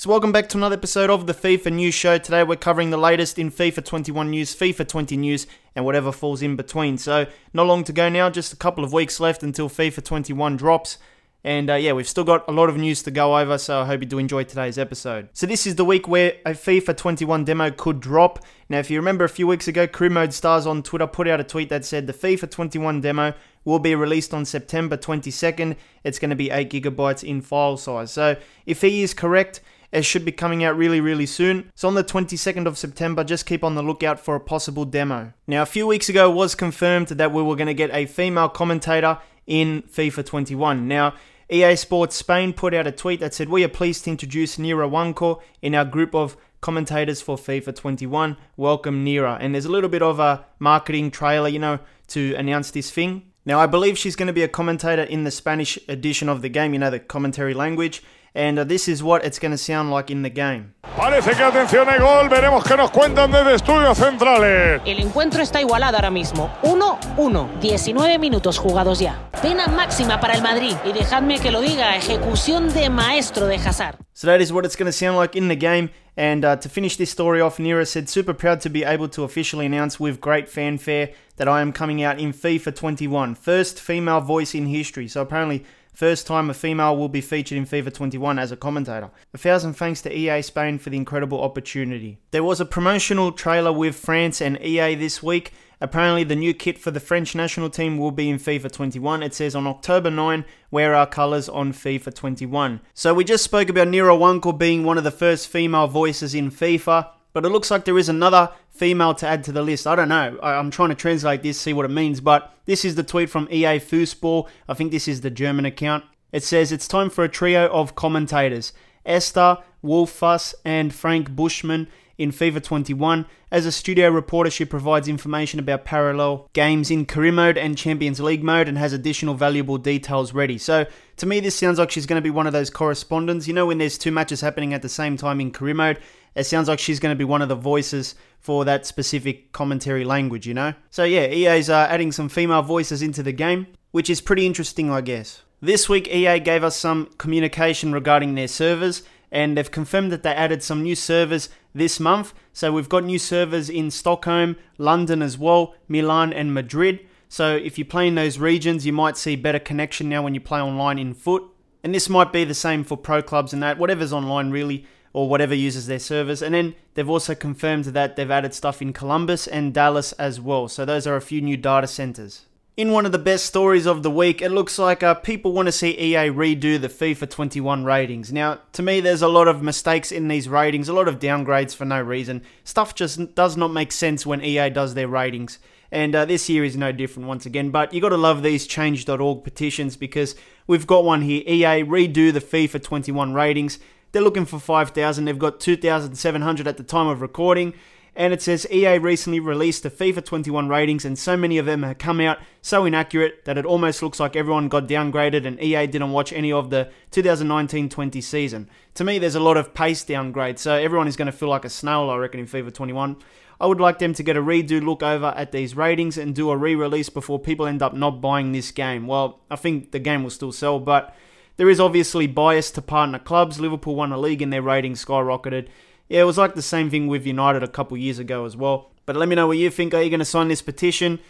So, 0.00 0.08
welcome 0.08 0.32
back 0.32 0.48
to 0.48 0.56
another 0.56 0.76
episode 0.76 1.10
of 1.10 1.26
the 1.26 1.34
FIFA 1.34 1.74
News 1.74 1.92
Show. 1.92 2.16
Today, 2.16 2.42
we're 2.42 2.56
covering 2.56 2.88
the 2.88 2.96
latest 2.96 3.38
in 3.38 3.50
FIFA 3.50 3.84
21 3.84 4.30
news, 4.30 4.56
FIFA 4.56 4.88
20 4.88 5.14
news, 5.18 5.46
and 5.76 5.84
whatever 5.84 6.10
falls 6.10 6.40
in 6.40 6.56
between. 6.56 6.96
So, 6.96 7.26
not 7.52 7.66
long 7.66 7.84
to 7.84 7.92
go 7.92 8.08
now, 8.08 8.30
just 8.30 8.50
a 8.50 8.56
couple 8.56 8.82
of 8.82 8.94
weeks 8.94 9.20
left 9.20 9.42
until 9.42 9.68
FIFA 9.68 10.02
21 10.02 10.56
drops. 10.56 10.96
And 11.44 11.68
uh, 11.68 11.74
yeah, 11.74 11.92
we've 11.92 12.08
still 12.08 12.24
got 12.24 12.48
a 12.48 12.50
lot 12.50 12.70
of 12.70 12.78
news 12.78 13.02
to 13.02 13.10
go 13.10 13.36
over, 13.36 13.58
so 13.58 13.82
I 13.82 13.84
hope 13.84 14.00
you 14.00 14.06
do 14.06 14.16
enjoy 14.16 14.44
today's 14.44 14.78
episode. 14.78 15.28
So, 15.34 15.46
this 15.46 15.66
is 15.66 15.74
the 15.74 15.84
week 15.84 16.08
where 16.08 16.32
a 16.46 16.52
FIFA 16.52 16.96
21 16.96 17.44
demo 17.44 17.70
could 17.70 18.00
drop. 18.00 18.38
Now, 18.70 18.78
if 18.78 18.90
you 18.90 18.98
remember 18.98 19.24
a 19.24 19.28
few 19.28 19.46
weeks 19.46 19.68
ago, 19.68 19.86
CareerModeStars 19.86 20.66
on 20.66 20.82
Twitter 20.82 21.06
put 21.06 21.28
out 21.28 21.40
a 21.40 21.44
tweet 21.44 21.68
that 21.68 21.84
said 21.84 22.06
the 22.06 22.14
FIFA 22.14 22.50
21 22.50 23.02
demo 23.02 23.34
will 23.66 23.78
be 23.78 23.94
released 23.94 24.32
on 24.32 24.46
September 24.46 24.96
22nd. 24.96 25.76
It's 26.04 26.18
going 26.18 26.30
to 26.30 26.36
be 26.36 26.48
8 26.48 26.70
gigabytes 26.70 27.22
in 27.22 27.42
file 27.42 27.76
size. 27.76 28.10
So, 28.10 28.36
if 28.64 28.80
he 28.80 29.02
is 29.02 29.12
correct, 29.12 29.60
it 29.92 30.04
should 30.04 30.24
be 30.24 30.32
coming 30.32 30.62
out 30.62 30.76
really, 30.76 31.00
really 31.00 31.26
soon. 31.26 31.70
So 31.74 31.88
on 31.88 31.94
the 31.94 32.04
22nd 32.04 32.66
of 32.66 32.78
September, 32.78 33.24
just 33.24 33.46
keep 33.46 33.64
on 33.64 33.74
the 33.74 33.82
lookout 33.82 34.20
for 34.20 34.36
a 34.36 34.40
possible 34.40 34.84
demo. 34.84 35.32
Now, 35.46 35.62
a 35.62 35.66
few 35.66 35.86
weeks 35.86 36.08
ago, 36.08 36.30
was 36.30 36.54
confirmed 36.54 37.08
that 37.08 37.32
we 37.32 37.42
were 37.42 37.56
going 37.56 37.66
to 37.66 37.74
get 37.74 37.90
a 37.92 38.06
female 38.06 38.48
commentator 38.48 39.18
in 39.46 39.82
FIFA 39.82 40.24
21. 40.24 40.86
Now, 40.86 41.14
EA 41.50 41.74
Sports 41.74 42.14
Spain 42.14 42.52
put 42.52 42.72
out 42.72 42.86
a 42.86 42.92
tweet 42.92 43.18
that 43.20 43.34
said, 43.34 43.48
We 43.48 43.64
are 43.64 43.68
pleased 43.68 44.04
to 44.04 44.10
introduce 44.10 44.56
Nira 44.56 44.88
Juanco 44.88 45.40
in 45.60 45.74
our 45.74 45.84
group 45.84 46.14
of 46.14 46.36
commentators 46.60 47.20
for 47.20 47.36
FIFA 47.36 47.74
21. 47.74 48.36
Welcome, 48.56 49.04
Nira. 49.04 49.38
And 49.40 49.54
there's 49.54 49.64
a 49.64 49.70
little 49.70 49.90
bit 49.90 50.02
of 50.02 50.20
a 50.20 50.44
marketing 50.60 51.10
trailer, 51.10 51.48
you 51.48 51.58
know, 51.58 51.80
to 52.08 52.34
announce 52.34 52.70
this 52.70 52.92
thing. 52.92 53.24
Now, 53.44 53.58
I 53.58 53.66
believe 53.66 53.98
she's 53.98 54.14
going 54.14 54.28
to 54.28 54.32
be 54.32 54.42
a 54.42 54.48
commentator 54.48 55.02
in 55.02 55.24
the 55.24 55.30
Spanish 55.32 55.78
edition 55.88 56.28
of 56.28 56.42
the 56.42 56.48
game, 56.48 56.72
you 56.72 56.78
know, 56.78 56.90
the 56.90 57.00
commentary 57.00 57.54
language 57.54 58.02
and 58.34 58.58
uh, 58.58 58.64
this 58.64 58.88
is 58.88 59.02
what 59.02 59.24
it's 59.24 59.38
going 59.38 59.52
to 59.52 59.58
sound 59.58 59.90
like 59.90 60.10
in 60.10 60.22
the 60.22 60.30
game. 60.30 60.74
Parece 60.96 61.34
que 61.36 61.42
atención 61.42 61.88
hay 61.88 61.98
gol, 61.98 62.28
veremos 62.28 62.64
qué 62.64 62.76
nos 62.76 62.90
cuentan 62.90 63.30
desde 63.30 63.54
estudios 63.54 63.96
centrales. 63.96 64.82
El 64.84 65.00
encuentro 65.00 65.42
está 65.42 65.60
igualado 65.60 65.96
ahora 65.96 66.10
mismo, 66.10 66.50
1-1, 66.62 67.60
19 67.60 68.18
minutos 68.18 68.58
jugados 68.58 68.98
ya. 68.98 69.30
Pena 69.40 69.66
máxima 69.68 70.20
para 70.20 70.34
el 70.34 70.42
Madrid 70.42 70.76
y 70.84 70.92
dejadme 70.92 71.38
que 71.38 71.50
lo 71.50 71.60
diga, 71.60 71.96
ejecución 71.96 72.72
de 72.72 72.90
maestro 72.90 73.46
de 73.46 73.56
Hazard. 73.56 73.96
So 74.12 74.26
that 74.26 74.40
is 74.40 74.52
what 74.52 74.64
it's 74.64 74.76
going 74.76 74.90
to 74.90 74.92
sound 74.92 75.16
like 75.16 75.36
in 75.36 75.48
the 75.48 75.56
game. 75.56 75.90
And 76.16 76.44
uh, 76.44 76.56
to 76.56 76.68
finish 76.68 76.98
this 76.98 77.10
story 77.10 77.40
off, 77.40 77.56
Nira 77.56 77.86
said, 77.86 78.08
super 78.10 78.34
proud 78.34 78.60
to 78.60 78.68
be 78.68 78.84
able 78.84 79.08
to 79.08 79.24
officially 79.24 79.64
announce 79.64 79.98
with 79.98 80.20
great 80.20 80.48
fanfare 80.48 81.14
that 81.36 81.48
I 81.48 81.62
am 81.62 81.72
coming 81.72 82.02
out 82.02 82.18
in 82.18 82.34
FIFA 82.34 82.74
21. 82.74 83.36
First 83.36 83.80
female 83.80 84.20
voice 84.20 84.54
in 84.54 84.66
history. 84.66 85.08
So 85.08 85.22
apparently 85.22 85.64
First 85.92 86.26
time 86.26 86.48
a 86.48 86.54
female 86.54 86.96
will 86.96 87.08
be 87.08 87.20
featured 87.20 87.58
in 87.58 87.66
FIFA 87.66 87.92
21 87.92 88.38
as 88.38 88.52
a 88.52 88.56
commentator. 88.56 89.10
A 89.34 89.38
thousand 89.38 89.74
thanks 89.74 90.00
to 90.02 90.16
EA 90.16 90.42
Spain 90.42 90.78
for 90.78 90.90
the 90.90 90.96
incredible 90.96 91.42
opportunity. 91.42 92.18
There 92.30 92.44
was 92.44 92.60
a 92.60 92.64
promotional 92.64 93.32
trailer 93.32 93.72
with 93.72 93.96
France 93.96 94.40
and 94.40 94.60
EA 94.62 94.94
this 94.94 95.22
week. 95.22 95.52
Apparently, 95.82 96.24
the 96.24 96.36
new 96.36 96.52
kit 96.52 96.78
for 96.78 96.90
the 96.90 97.00
French 97.00 97.34
national 97.34 97.70
team 97.70 97.96
will 97.96 98.10
be 98.10 98.28
in 98.28 98.38
FIFA 98.38 98.70
21. 98.70 99.22
It 99.22 99.34
says 99.34 99.54
on 99.54 99.66
October 99.66 100.10
9, 100.10 100.44
wear 100.70 100.94
our 100.94 101.06
colours 101.06 101.48
on 101.48 101.72
FIFA 101.72 102.14
21. 102.14 102.80
So, 102.92 103.14
we 103.14 103.24
just 103.24 103.44
spoke 103.44 103.70
about 103.70 103.88
Nira 103.88 104.18
Juanco 104.18 104.56
being 104.56 104.84
one 104.84 104.98
of 104.98 105.04
the 105.04 105.10
first 105.10 105.48
female 105.48 105.86
voices 105.86 106.34
in 106.34 106.50
FIFA, 106.50 107.08
but 107.32 107.46
it 107.46 107.48
looks 107.48 107.70
like 107.70 107.84
there 107.84 107.98
is 107.98 108.10
another 108.10 108.50
female 108.80 109.12
to 109.12 109.26
add 109.26 109.44
to 109.44 109.52
the 109.52 109.60
list. 109.60 109.86
I 109.86 109.94
don't 109.94 110.08
know. 110.08 110.38
I'm 110.42 110.70
trying 110.70 110.88
to 110.88 110.94
translate 110.94 111.42
this, 111.42 111.60
see 111.60 111.74
what 111.74 111.84
it 111.84 111.90
means, 111.90 112.22
but 112.22 112.54
this 112.64 112.82
is 112.82 112.94
the 112.94 113.02
tweet 113.02 113.28
from 113.28 113.46
EA 113.50 113.78
Fußball. 113.78 114.48
I 114.66 114.72
think 114.72 114.90
this 114.90 115.06
is 115.06 115.20
the 115.20 115.28
German 115.30 115.66
account. 115.66 116.04
It 116.32 116.42
says 116.44 116.72
it's 116.72 116.88
time 116.88 117.10
for 117.10 117.22
a 117.22 117.28
trio 117.28 117.68
of 117.68 117.94
commentators 117.94 118.72
Esther, 119.04 119.58
Wolff 119.82 120.10
Fuss, 120.10 120.54
and 120.64 120.94
Frank 120.94 121.32
Buschmann 121.32 121.88
in 122.20 122.30
FIFA 122.30 122.62
21. 122.62 123.24
As 123.50 123.64
a 123.64 123.72
studio 123.72 124.10
reporter, 124.10 124.50
she 124.50 124.66
provides 124.66 125.08
information 125.08 125.58
about 125.58 125.86
parallel 125.86 126.50
games 126.52 126.90
in 126.90 127.06
career 127.06 127.32
mode 127.32 127.56
and 127.56 127.78
Champions 127.78 128.20
League 128.20 128.44
mode 128.44 128.68
and 128.68 128.76
has 128.76 128.92
additional 128.92 129.34
valuable 129.34 129.78
details 129.78 130.34
ready. 130.34 130.58
So, 130.58 130.84
to 131.16 131.26
me, 131.26 131.40
this 131.40 131.56
sounds 131.56 131.78
like 131.78 131.90
she's 131.90 132.04
going 132.04 132.18
to 132.18 132.22
be 132.22 132.30
one 132.30 132.46
of 132.46 132.52
those 132.52 132.68
correspondents. 132.68 133.48
You 133.48 133.54
know, 133.54 133.66
when 133.66 133.78
there's 133.78 133.96
two 133.96 134.12
matches 134.12 134.42
happening 134.42 134.74
at 134.74 134.82
the 134.82 134.88
same 134.88 135.16
time 135.16 135.40
in 135.40 135.50
career 135.50 135.72
mode, 135.74 135.98
it 136.34 136.44
sounds 136.44 136.68
like 136.68 136.78
she's 136.78 137.00
going 137.00 137.14
to 137.14 137.18
be 137.18 137.24
one 137.24 137.40
of 137.40 137.48
the 137.48 137.56
voices 137.56 138.14
for 138.38 138.66
that 138.66 138.84
specific 138.84 139.52
commentary 139.52 140.04
language, 140.04 140.46
you 140.46 140.54
know? 140.54 140.74
So 140.90 141.04
yeah, 141.04 141.26
EA's 141.26 141.70
uh, 141.70 141.86
adding 141.88 142.12
some 142.12 142.28
female 142.28 142.62
voices 142.62 143.00
into 143.00 143.22
the 143.22 143.32
game, 143.32 143.66
which 143.92 144.10
is 144.10 144.20
pretty 144.20 144.44
interesting, 144.44 144.90
I 144.90 145.00
guess. 145.00 145.42
This 145.62 145.88
week, 145.88 146.08
EA 146.08 146.38
gave 146.38 146.64
us 146.64 146.76
some 146.76 147.10
communication 147.18 147.92
regarding 147.92 148.34
their 148.34 148.48
servers, 148.48 149.02
and 149.32 149.56
they've 149.56 149.70
confirmed 149.70 150.10
that 150.12 150.22
they 150.22 150.34
added 150.34 150.62
some 150.62 150.82
new 150.82 150.94
servers 150.94 151.48
this 151.74 152.00
month. 152.00 152.34
So 152.52 152.72
we've 152.72 152.88
got 152.88 153.04
new 153.04 153.18
servers 153.18 153.70
in 153.70 153.90
Stockholm, 153.90 154.56
London 154.78 155.22
as 155.22 155.38
well, 155.38 155.74
Milan, 155.88 156.32
and 156.32 156.52
Madrid. 156.52 157.00
So 157.28 157.54
if 157.54 157.78
you 157.78 157.84
play 157.84 158.08
in 158.08 158.16
those 158.16 158.38
regions, 158.38 158.86
you 158.86 158.92
might 158.92 159.16
see 159.16 159.36
better 159.36 159.60
connection 159.60 160.08
now 160.08 160.22
when 160.22 160.34
you 160.34 160.40
play 160.40 160.60
online 160.60 160.98
in 160.98 161.14
FUT. 161.14 161.42
And 161.84 161.94
this 161.94 162.08
might 162.08 162.32
be 162.32 162.44
the 162.44 162.54
same 162.54 162.84
for 162.84 162.96
pro 162.96 163.22
clubs 163.22 163.52
and 163.52 163.62
that, 163.62 163.78
whatever's 163.78 164.12
online 164.12 164.50
really 164.50 164.84
or 165.12 165.28
whatever 165.28 165.54
uses 165.54 165.86
their 165.86 165.98
servers. 165.98 166.42
And 166.42 166.54
then 166.54 166.74
they've 166.94 167.08
also 167.08 167.34
confirmed 167.34 167.86
that 167.86 168.16
they've 168.16 168.30
added 168.30 168.54
stuff 168.54 168.82
in 168.82 168.92
Columbus 168.92 169.46
and 169.46 169.74
Dallas 169.74 170.12
as 170.12 170.40
well. 170.40 170.68
So 170.68 170.84
those 170.84 171.06
are 171.06 171.16
a 171.16 171.22
few 171.22 171.40
new 171.40 171.56
data 171.56 171.86
centers. 171.86 172.46
In 172.80 172.92
one 172.92 173.04
of 173.04 173.12
the 173.12 173.18
best 173.18 173.44
stories 173.44 173.84
of 173.84 174.02
the 174.02 174.10
week, 174.10 174.40
it 174.40 174.48
looks 174.48 174.78
like 174.78 175.02
uh, 175.02 175.12
people 175.12 175.52
want 175.52 175.66
to 175.66 175.72
see 175.72 175.90
EA 175.90 176.30
redo 176.30 176.80
the 176.80 176.88
FIFA 176.88 177.28
21 177.28 177.84
ratings. 177.84 178.32
Now, 178.32 178.60
to 178.72 178.80
me, 178.82 179.00
there's 179.00 179.20
a 179.20 179.28
lot 179.28 179.48
of 179.48 179.62
mistakes 179.62 180.10
in 180.10 180.28
these 180.28 180.48
ratings, 180.48 180.88
a 180.88 180.94
lot 180.94 181.06
of 181.06 181.18
downgrades 181.18 181.76
for 181.76 181.84
no 181.84 182.00
reason. 182.00 182.40
Stuff 182.64 182.94
just 182.94 183.34
does 183.34 183.54
not 183.54 183.70
make 183.70 183.92
sense 183.92 184.24
when 184.24 184.42
EA 184.42 184.70
does 184.70 184.94
their 184.94 185.08
ratings. 185.08 185.58
And 185.92 186.14
uh, 186.14 186.24
this 186.24 186.48
year 186.48 186.64
is 186.64 186.74
no 186.74 186.90
different 186.90 187.28
once 187.28 187.44
again. 187.44 187.68
But 187.68 187.92
you 187.92 188.00
got 188.00 188.08
to 188.08 188.16
love 188.16 188.42
these 188.42 188.66
change.org 188.66 189.44
petitions 189.44 189.98
because 189.98 190.34
we've 190.66 190.86
got 190.86 191.04
one 191.04 191.20
here. 191.20 191.42
EA 191.46 191.84
redo 191.84 192.32
the 192.32 192.40
FIFA 192.40 192.82
21 192.82 193.34
ratings. 193.34 193.78
They're 194.12 194.22
looking 194.22 194.46
for 194.46 194.58
5,000. 194.58 195.26
They've 195.26 195.38
got 195.38 195.60
2,700 195.60 196.66
at 196.66 196.78
the 196.78 196.82
time 196.82 197.08
of 197.08 197.20
recording. 197.20 197.74
And 198.16 198.32
it 198.32 198.42
says 198.42 198.66
EA 198.70 198.98
recently 198.98 199.40
released 199.40 199.82
the 199.82 199.90
FIFA 199.90 200.24
21 200.24 200.68
ratings, 200.68 201.04
and 201.04 201.18
so 201.18 201.36
many 201.36 201.58
of 201.58 201.66
them 201.66 201.82
have 201.82 201.98
come 201.98 202.20
out 202.20 202.38
so 202.60 202.84
inaccurate 202.84 203.44
that 203.44 203.56
it 203.56 203.64
almost 203.64 204.02
looks 204.02 204.18
like 204.18 204.36
everyone 204.36 204.68
got 204.68 204.88
downgraded 204.88 205.46
and 205.46 205.62
EA 205.62 205.86
didn't 205.86 206.10
watch 206.12 206.32
any 206.32 206.52
of 206.52 206.70
the 206.70 206.90
2019 207.12 207.88
20 207.88 208.20
season. 208.20 208.68
To 208.94 209.04
me, 209.04 209.18
there's 209.18 209.36
a 209.36 209.40
lot 209.40 209.56
of 209.56 209.72
pace 209.74 210.04
downgrade, 210.04 210.58
so 210.58 210.74
everyone 210.74 211.08
is 211.08 211.16
going 211.16 211.26
to 211.26 211.32
feel 211.32 211.48
like 211.48 211.64
a 211.64 211.70
snail, 211.70 212.10
I 212.10 212.16
reckon, 212.16 212.40
in 212.40 212.46
FIFA 212.46 212.74
21. 212.74 213.16
I 213.60 213.66
would 213.66 213.80
like 213.80 213.98
them 213.98 214.14
to 214.14 214.22
get 214.22 214.38
a 214.38 214.42
redo 214.42 214.82
look 214.82 215.02
over 215.02 215.34
at 215.36 215.52
these 215.52 215.76
ratings 215.76 216.16
and 216.16 216.34
do 216.34 216.50
a 216.50 216.56
re 216.56 216.74
release 216.74 217.10
before 217.10 217.38
people 217.38 217.66
end 217.66 217.82
up 217.82 217.92
not 217.92 218.20
buying 218.20 218.52
this 218.52 218.70
game. 218.72 219.06
Well, 219.06 219.40
I 219.50 219.56
think 219.56 219.92
the 219.92 219.98
game 219.98 220.22
will 220.22 220.30
still 220.30 220.52
sell, 220.52 220.80
but 220.80 221.14
there 221.58 221.68
is 221.68 221.78
obviously 221.78 222.26
bias 222.26 222.70
to 222.70 222.80
partner 222.80 223.18
clubs. 223.18 223.60
Liverpool 223.60 223.94
won 223.94 224.12
a 224.12 224.18
league 224.18 224.40
and 224.40 224.50
their 224.50 224.62
ratings 224.62 225.04
skyrocketed. 225.04 225.68
Yeah, 226.10 226.20
it 226.20 226.24
was 226.24 226.36
like 226.36 226.54
the 226.54 226.60
same 226.60 226.90
thing 226.90 227.06
with 227.06 227.24
United 227.24 227.62
a 227.62 227.68
couple 227.68 227.96
years 227.96 228.18
ago 228.18 228.44
as 228.44 228.54
well. 228.54 228.90
But 229.06 229.16
let 229.16 229.30
me 229.30 229.34
know 229.36 229.46
what 229.46 229.56
you 229.56 229.70
think. 229.70 229.94
Are 229.94 230.02
you 230.02 230.10
going 230.10 230.18
to 230.18 230.26
sign 230.26 230.48
this 230.48 230.60
petition? 230.60 231.20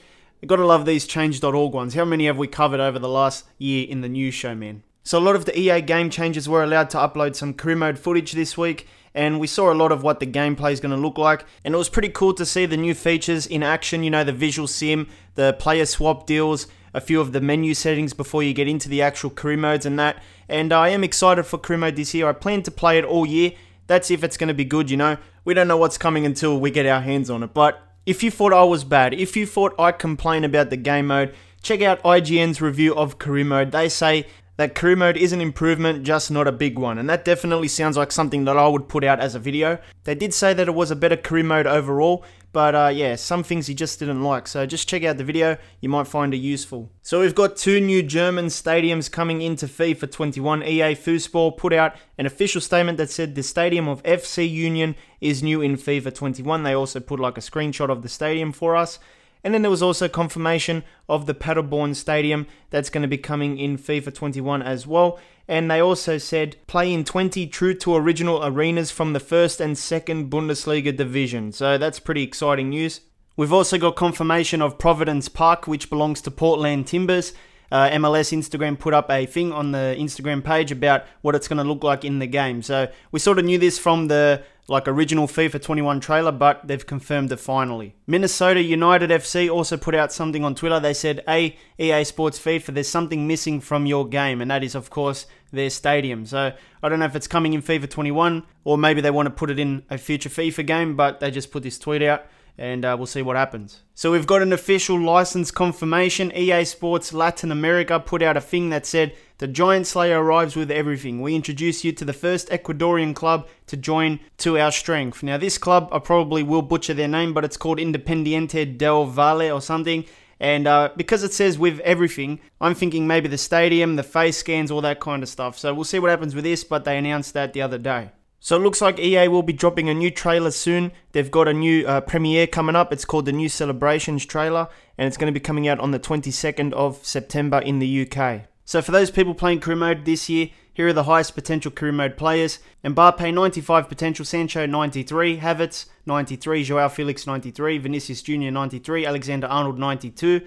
you 0.41 0.49
got 0.49 0.57
to 0.57 0.67
love 0.67 0.87
these 0.87 1.07
change.org 1.07 1.73
ones. 1.73 1.95
How 1.95 2.05
many 2.05 2.27
have 2.27 2.39
we 2.39 2.49
covered 2.49 2.81
over 2.81 2.99
the 2.99 3.09
last 3.09 3.45
year 3.59 3.87
in 3.89 4.01
the 4.01 4.09
news 4.09 4.35
show, 4.35 4.55
man? 4.55 4.83
So 5.03 5.19
a 5.19 5.21
lot 5.21 5.37
of 5.37 5.45
the 5.45 5.59
EA 5.59 5.83
game 5.83 6.09
changers 6.09 6.49
were 6.49 6.63
allowed 6.63 6.91
to 6.91 6.99
upload 6.99 7.35
some 7.35 7.55
career 7.55 7.77
mode 7.77 7.99
footage 7.99 8.33
this 8.33 8.57
week, 8.57 8.87
and 9.15 9.39
we 9.39 9.47
saw 9.47 9.73
a 9.73 9.75
lot 9.75 9.93
of 9.93 10.03
what 10.03 10.21
the 10.21 10.27
gameplay 10.27 10.73
is 10.73 10.81
going 10.81 10.95
to 10.95 10.97
look 10.97 11.19
like. 11.19 11.45
And 11.65 11.75
it 11.75 11.79
was 11.79 11.89
pretty 11.89 12.09
cool 12.09 12.33
to 12.35 12.47
see 12.47 12.65
the 12.65 12.77
new 12.77 12.95
features 12.95 13.47
in 13.47 13.63
action. 13.63 14.03
You 14.03 14.11
know, 14.11 14.25
the 14.25 14.33
visual 14.33 14.69
sim, 14.69 15.09
the 15.35 15.53
player 15.59 15.85
swap 15.85 16.27
deals, 16.27 16.69
a 16.95 17.01
few 17.01 17.21
of 17.21 17.33
the 17.33 17.41
menu 17.41 17.75
settings 17.75 18.15
before 18.15 18.43
you 18.43 18.55
get 18.55 18.69
into 18.69 18.89
the 18.89 19.03
actual 19.03 19.31
career 19.31 19.57
modes 19.59 19.85
and 19.85 19.99
that. 19.99 20.23
And 20.49 20.73
I 20.73 20.89
am 20.89 21.05
excited 21.05 21.45
for 21.45 21.59
career 21.59 21.79
mode 21.79 21.97
this 21.97 22.15
year. 22.15 22.29
I 22.29 22.33
plan 22.33 22.63
to 22.63 22.71
play 22.71 22.99
it 22.99 23.05
all 23.05 23.27
year. 23.27 23.53
That's 23.91 24.09
if 24.09 24.23
it's 24.23 24.37
going 24.37 24.47
to 24.47 24.55
be 24.55 24.65
good, 24.65 24.89
you 24.89 24.97
know. 24.97 25.17
We 25.45 25.53
don't 25.53 25.67
know 25.67 25.77
what's 25.77 25.99
coming 25.99 26.25
until 26.25 26.61
we 26.61 26.71
get 26.71 26.87
our 26.87 27.01
hands 27.01 27.29
on 27.29 27.43
it. 27.43 27.53
But 27.53 27.83
if 28.07 28.23
you 28.23 28.31
thought 28.31 28.53
I 28.53 28.63
was 28.63 28.85
bad, 28.85 29.13
if 29.13 29.37
you 29.37 29.47
thought 29.47 29.75
I 29.81 29.91
complain 29.91 30.45
about 30.45 30.71
the 30.71 30.77
game 30.77 31.09
mode, 31.09 31.35
check 31.61 31.83
out 31.83 32.01
IGN's 32.05 32.61
review 32.61 32.95
of 32.95 33.19
career 33.19 33.45
mode. 33.45 33.73
They 33.73 33.89
say 33.89 34.29
that 34.61 34.75
career 34.75 34.95
mode 34.95 35.17
is 35.17 35.33
an 35.33 35.41
improvement, 35.41 36.03
just 36.03 36.31
not 36.31 36.47
a 36.47 36.53
big 36.53 36.79
one. 36.79 36.99
And 36.99 37.09
that 37.09 37.25
definitely 37.25 37.69
sounds 37.69 37.97
like 37.97 38.13
something 38.13 38.45
that 38.45 38.59
I 38.59 38.69
would 38.69 38.89
put 38.89 39.03
out 39.03 39.19
as 39.19 39.35
a 39.35 39.39
video. 39.39 39.79
They 40.05 40.15
did 40.15 40.35
say 40.35 40.53
that 40.53 40.69
it 40.69 40.75
was 40.75 40.91
a 40.91 40.97
better 40.97 41.17
career 41.17 41.45
mode 41.45 41.67
overall, 41.67 42.27
but 42.53 42.75
uh, 42.75 42.91
yeah, 42.93 43.17
some 43.17 43.43
things 43.43 43.69
he 43.69 43.75
just 43.75 43.99
didn't 43.99 44.23
like. 44.23 44.47
So 44.47 44.67
just 44.67 44.87
check 44.87 45.03
out 45.03 45.17
the 45.17 45.25
video, 45.25 45.57
you 45.81 45.89
might 45.89 46.09
find 46.09 46.35
it 46.35 46.39
useful. 46.39 46.91
So 47.01 47.21
we've 47.21 47.35
got 47.35 47.57
two 47.57 47.81
new 47.81 48.03
German 48.03 48.49
stadiums 48.49 49.11
coming 49.11 49.41
into 49.41 49.65
FIFA 49.65 50.13
21. 50.13 50.63
EA 50.65 50.95
Fußball 50.95 51.57
put 51.57 51.73
out 51.73 51.97
an 52.19 52.27
official 52.27 52.61
statement 52.61 52.99
that 52.99 53.09
said 53.09 53.37
the 53.37 53.43
stadium 53.43 53.89
of 53.89 54.03
FC 54.03 54.47
Union 54.47 54.95
is 55.23 55.43
new 55.43 55.63
in 55.63 55.79
FIFA 55.79 56.15
21. 56.15 56.65
They 56.65 56.75
also 56.75 57.01
put 57.01 57.19
like 57.19 57.39
a 57.39 57.41
screenshot 57.41 57.89
of 57.89 58.03
the 58.03 58.11
stadium 58.11 58.53
for 58.53 58.77
us. 58.77 58.99
And 59.43 59.55
then 59.55 59.63
there 59.63 59.71
was 59.71 59.83
also 59.83 60.09
confirmation 60.09 60.85
of 61.09 61.27
the 61.27 61.35
Paderborn 61.35 61.95
Stadium 61.95 62.47
that's 62.71 62.91
going 62.91 63.03
to 63.03 63.09
be 63.09 63.19
coming 63.19 63.59
in 63.59 63.79
FIFA 63.79 64.15
21 64.15 64.63
as 64.63 64.87
well. 64.87 65.19
And 65.49 65.71
they 65.71 65.81
also 65.81 66.19
said 66.19 66.57
play 66.67 66.93
in 66.93 67.05
20 67.05 67.47
true 67.49 67.75
to 67.75 67.97
original 67.97 68.45
arenas 68.45 68.91
from 68.91 69.13
the 69.13 69.21
first 69.21 69.61
and 69.61 69.77
second 69.77 70.31
Bundesliga 70.31 70.97
division. 70.97 71.53
So 71.53 71.79
that's 71.79 71.99
pretty 71.99 72.23
exciting 72.23 72.69
news. 72.69 73.01
We've 73.37 73.53
also 73.53 73.79
got 73.79 73.97
confirmation 73.97 74.61
of 74.61 74.79
Providence 74.79 75.29
Park, 75.29 75.67
which 75.67 75.89
belongs 75.89 76.21
to 76.23 76.31
Portland 76.31 76.87
Timbers. 76.87 77.33
Uh, 77.73 77.89
MLS 77.91 78.37
Instagram 78.37 78.79
put 78.79 78.93
up 78.93 79.11
a 79.11 79.27
thing 79.27 79.53
on 79.53 79.71
the 79.73 79.97
Instagram 79.99 80.45
page 80.45 80.73
about 80.73 81.05
what 81.23 81.35
it's 81.35 81.47
going 81.47 81.57
to 81.59 81.65
look 81.65 81.85
like 81.85 82.05
in 82.05 82.19
the 82.19 82.27
game. 82.27 82.63
So 82.63 82.89
we 83.13 83.21
sort 83.21 83.39
of 83.39 83.45
knew 83.45 83.59
this 83.59 83.79
from 83.79 84.09
the 84.09 84.43
like 84.71 84.87
original 84.87 85.27
FIFA 85.27 85.61
21 85.61 85.99
trailer, 85.99 86.31
but 86.31 86.65
they've 86.65 86.87
confirmed 86.87 87.33
it 87.33 87.41
finally. 87.41 87.97
Minnesota 88.07 88.63
United 88.63 89.11
FC 89.11 89.51
also 89.51 89.77
put 89.77 89.97
out 89.97 90.13
something 90.13 90.45
on 90.45 90.55
Twitter. 90.55 90.79
They 90.79 90.95
said, 90.95 91.25
"A 91.29 91.57
EA 91.79 92.05
Sports 92.05 92.39
FIFA, 92.39 92.75
there's 92.75 92.89
something 92.89 93.27
missing 93.27 93.61
from 93.61 93.85
your 93.85 94.07
game, 94.07 94.41
and 94.41 94.49
that 94.49 94.63
is, 94.63 94.77
of 94.77 94.89
course, 94.89 95.27
their 95.53 95.71
stadium." 95.71 96.25
So 96.25 96.53
I 96.83 96.89
don't 96.89 97.01
know 97.01 97.05
if 97.05 97.17
it's 97.17 97.27
coming 97.27 97.53
in 97.53 97.63
FIFA 97.63 97.91
21 97.91 98.45
or 98.63 98.79
maybe 98.79 99.01
they 99.01 99.11
want 99.11 99.27
to 99.27 99.31
put 99.31 99.51
it 99.51 99.59
in 99.59 99.83
a 99.91 99.99
future 99.99 100.29
FIFA 100.29 100.65
game, 100.65 100.95
but 100.95 101.19
they 101.19 101.33
just 101.33 101.51
put 101.51 101.65
this 101.65 101.77
tweet 101.77 102.03
out 102.03 102.27
and 102.61 102.85
uh, 102.85 102.95
we'll 102.97 103.07
see 103.07 103.23
what 103.23 103.37
happens. 103.37 103.81
So 103.95 104.13
we've 104.13 104.27
got 104.27 104.43
an 104.43 104.53
official 104.53 105.01
license 105.01 105.51
confirmation. 105.51 106.31
EA 106.37 106.67
Sports 106.67 107.15
Latin 107.15 107.51
America 107.51 107.99
put 107.99 108.23
out 108.23 108.37
a 108.37 108.41
thing 108.41 108.69
that 108.69 108.85
said 108.85 109.17
the 109.39 109.49
Giant 109.49 109.87
Slayer 109.87 110.23
arrives 110.23 110.55
with 110.55 110.71
everything. 110.71 111.23
We 111.23 111.35
introduce 111.35 111.85
you 111.85 111.93
to 111.93 112.05
the 112.05 112.13
first 112.13 112.51
Ecuadorian 112.51 113.17
club 113.17 113.49
to 113.69 113.79
join 113.79 114.21
to 114.39 114.59
our 114.59 114.71
strength. 114.71 115.23
Now 115.23 115.39
this 115.39 115.57
club, 115.57 115.89
I 115.91 116.01
probably 116.01 116.43
will 116.43 116.61
butcher 116.61 116.93
their 116.93 117.09
name, 117.09 117.33
but 117.33 117.47
it's 117.47 117.57
called 117.57 117.79
Independiente 117.79 118.77
del 118.77 119.07
Valle 119.07 119.51
or 119.51 119.63
something. 119.63 120.05
And 120.39 120.67
uh, 120.67 120.91
because 120.97 121.25
it 121.25 121.33
says 121.33 121.59
with 121.59 121.81
everything, 121.81 122.41
I'm 122.61 122.75
thinking 122.75 123.07
maybe 123.07 123.29
the 123.29 123.39
stadium, 123.39 123.97
the 123.97 124.03
face 124.03 124.37
scans, 124.37 124.71
all 124.71 124.83
that 124.83 125.01
kind 125.01 125.23
of 125.23 125.31
stuff. 125.31 125.59
So 125.59 125.73
we'll 125.73 125.85
see 125.85 125.99
what 125.99 126.11
happens 126.11 126.35
with 126.35 126.45
this, 126.45 126.63
but 126.63 126.85
they 126.85 126.99
announced 126.99 127.33
that 127.33 127.55
the 127.55 127.63
other 127.63 127.79
day. 127.79 128.11
So 128.43 128.57
it 128.57 128.61
looks 128.61 128.81
like 128.81 128.99
EA 128.99 129.29
will 129.29 129.43
be 129.43 129.53
dropping 129.53 129.91
a 129.91 129.95
new 129.95 130.11
trailer 130.11 130.51
soon. 130.51 130.93
They've 131.13 131.31
got 131.31 131.47
a 131.47 131.53
new 131.53 131.87
uh, 131.87 132.01
premiere 132.01 132.47
coming 132.47 132.75
up. 132.75 132.91
It's 132.91 133.05
called 133.05 133.27
the 133.27 133.33
New 133.33 133.51
Celebrations 133.51 134.25
trailer, 134.25 134.69
and 134.97 135.07
it's 135.07 135.19
going 135.19 135.33
to 135.33 135.39
be 135.39 135.45
coming 135.45 135.69
out 135.69 135.79
on 135.79 135.91
the 135.91 136.01
22nd 136.01 136.73
of 136.73 137.05
September 137.05 137.59
in 137.59 137.81
the 137.81 138.09
UK. 138.09 138.45
So 138.65 138.81
for 138.81 138.93
those 138.93 139.11
people 139.11 139.35
playing 139.35 139.61
career 139.61 139.77
mode 139.77 140.07
this 140.07 140.31
year, 140.31 140.49
here 140.73 140.89
are 140.89 140.95
the 140.95 141.03
highest 141.03 141.35
potential 141.35 141.71
career 141.71 141.93
mode 141.93 142.17
players. 142.17 142.61
Mbappe 142.83 143.35
95 143.35 143.89
potential, 143.91 144.25
Sancho 144.25 144.65
93, 144.65 145.37
Havertz 145.37 145.87
93, 146.07 146.65
Joao 146.65 146.89
Felix 146.89 147.27
93, 147.27 147.77
Vinicius 147.77 148.23
Jr. 148.23 148.51
93, 148.51 149.05
Alexander 149.05 149.49
Arnold 149.49 149.79
92, 149.79 150.41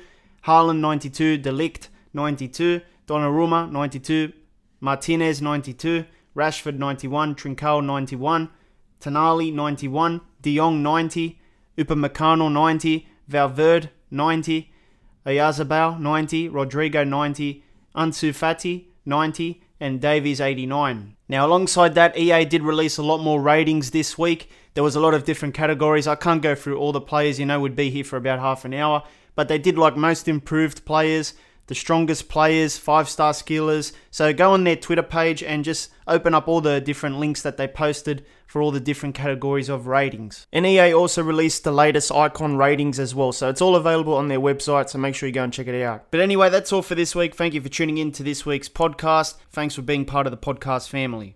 Haaland 0.48 0.80
92, 0.80 1.38
De 1.38 1.52
Ligt 1.52 1.90
92, 2.14 2.82
Donnarumma 3.08 3.72
92, 3.72 4.34
Martinez 4.80 5.42
92, 5.44 6.06
Rashford 6.36 6.78
91, 6.78 7.36
Trincao 7.36 7.84
91, 7.84 8.50
Tonali 9.00 9.54
91, 9.54 10.22
De 10.42 10.56
Jong 10.56 10.82
90, 10.82 11.40
Upamecano 11.78 12.52
90, 12.52 13.08
Valverde 13.28 13.90
90, 14.10 14.72
Oyarzabal 15.26 16.00
90, 16.00 16.50
Rodrigo 16.50 17.04
90, 17.04 17.64
Ansu 17.96 18.30
Fati 18.32 18.86
90, 19.06 19.62
and 19.80 20.02
Davies 20.02 20.42
89. 20.42 21.16
Now, 21.28 21.46
alongside 21.46 21.96
that, 21.96 22.18
EA 22.18 22.46
did 22.46 22.64
release 22.64 22.98
a 22.98 23.04
lot 23.04 23.20
more 23.20 23.42
ratings 23.42 23.92
this 23.92 24.18
week. 24.18 24.50
There 24.74 24.84
was 24.84 24.96
a 24.96 25.00
lot 25.00 25.14
of 25.14 25.26
different 25.26 25.54
categories. 25.54 26.08
I 26.08 26.16
can't 26.16 26.42
go 26.42 26.56
through 26.56 26.78
all 26.78 26.92
the 26.92 27.02
players, 27.02 27.40
you 27.40 27.46
know, 27.46 27.60
would 27.60 27.76
be 27.76 27.90
here 27.90 28.04
for 28.04 28.18
about 28.18 28.40
half 28.40 28.66
an 28.66 28.74
hour, 28.74 29.04
but 29.36 29.48
they 29.48 29.58
did 29.58 29.78
like 29.78 29.96
most 29.96 30.28
improved 30.28 30.86
players, 30.86 31.34
the 31.68 31.76
strongest 31.76 32.30
players, 32.30 32.78
five 32.78 33.10
star 33.10 33.34
skillers. 33.34 33.94
So 34.12 34.34
go 34.34 34.54
on 34.54 34.64
their 34.64 34.76
Twitter 34.76 35.04
page 35.04 35.42
and 35.44 35.64
just 35.64 35.92
open 36.08 36.34
up 36.34 36.48
all 36.48 36.62
the 36.62 36.82
different 36.82 37.20
links 37.20 37.42
that 37.42 37.58
they 37.58 37.68
posted 37.68 38.26
for 38.46 38.62
all 38.62 38.72
the 38.72 38.80
different 38.80 39.16
categories 39.16 39.70
of 39.70 39.88
ratings. 39.88 40.46
And 40.52 40.66
EA 40.66 40.94
also 40.94 41.24
released 41.24 41.64
the 41.64 41.72
latest 41.72 42.12
icon 42.12 42.58
ratings 42.58 43.00
as 43.00 43.16
well. 43.16 43.32
So 43.32 43.50
it's 43.50 43.62
all 43.62 43.76
available 43.76 44.14
on 44.14 44.28
their 44.28 44.40
website. 44.40 44.90
So 44.90 45.00
make 45.00 45.16
sure 45.16 45.28
you 45.28 45.34
go 45.34 45.44
and 45.44 45.54
check 45.54 45.68
it 45.68 45.82
out. 45.82 46.12
But 46.12 46.20
anyway, 46.20 46.50
that's 46.50 46.72
all 46.72 46.82
for 46.82 46.96
this 46.96 47.16
week. 47.16 47.36
Thank 47.36 47.54
you 47.54 47.62
for 47.62 47.70
tuning 47.70 47.98
in 47.98 48.12
to 48.14 48.24
this 48.24 48.46
week's 48.46 48.70
podcast. 48.70 49.36
Thanks 49.52 49.76
for 49.76 49.82
being 49.82 50.06
part 50.06 50.28
of 50.28 50.32
the 50.32 50.38
podcast 50.38 50.90
family. 50.90 51.36